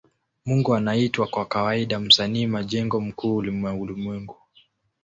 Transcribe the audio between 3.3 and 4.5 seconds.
wa ulimwengu.